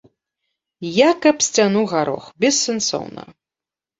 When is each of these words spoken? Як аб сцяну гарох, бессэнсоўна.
Як 1.09 1.27
аб 1.31 1.37
сцяну 1.47 1.83
гарох, 1.93 2.25
бессэнсоўна. 2.45 3.23